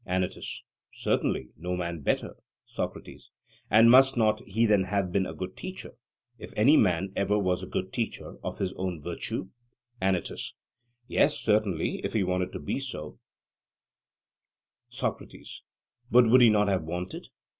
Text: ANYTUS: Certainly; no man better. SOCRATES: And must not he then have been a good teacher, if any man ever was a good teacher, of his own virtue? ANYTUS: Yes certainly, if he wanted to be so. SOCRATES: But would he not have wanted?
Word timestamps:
ANYTUS: 0.07 0.63
Certainly; 0.91 1.49
no 1.55 1.75
man 1.75 1.99
better. 1.99 2.35
SOCRATES: 2.65 3.29
And 3.69 3.91
must 3.91 4.17
not 4.17 4.41
he 4.47 4.65
then 4.65 4.85
have 4.85 5.11
been 5.11 5.27
a 5.27 5.33
good 5.35 5.55
teacher, 5.55 5.91
if 6.39 6.51
any 6.57 6.75
man 6.75 7.13
ever 7.15 7.37
was 7.37 7.61
a 7.61 7.67
good 7.67 7.93
teacher, 7.93 8.39
of 8.43 8.57
his 8.57 8.73
own 8.77 9.03
virtue? 9.03 9.49
ANYTUS: 10.01 10.55
Yes 11.07 11.37
certainly, 11.37 12.01
if 12.03 12.13
he 12.13 12.23
wanted 12.23 12.51
to 12.53 12.59
be 12.59 12.79
so. 12.79 13.19
SOCRATES: 14.89 15.61
But 16.09 16.27
would 16.31 16.41
he 16.41 16.49
not 16.49 16.67
have 16.67 16.81
wanted? 16.81 17.27